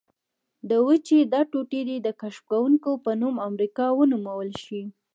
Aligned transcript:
د 0.69 0.71
وچې 0.87 1.19
دا 1.33 1.41
ټوټه 1.51 1.81
دې 1.89 1.97
د 2.01 2.07
کشف 2.21 2.43
کوونکي 2.51 2.91
په 3.05 3.11
نوم 3.21 3.35
امریکا 3.49 3.85
ونومول 3.97 4.51
شي. 4.63 4.81